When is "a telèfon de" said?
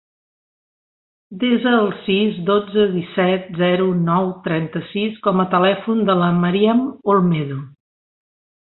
5.45-6.19